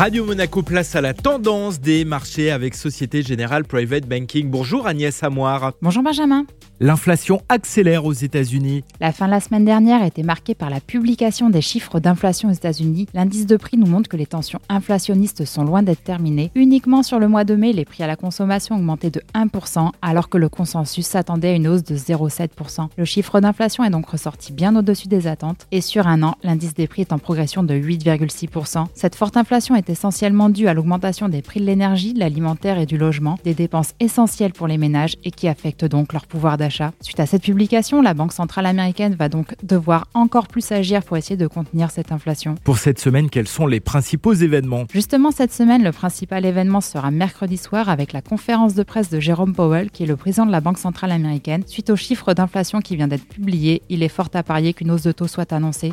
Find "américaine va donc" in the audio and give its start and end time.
38.66-39.54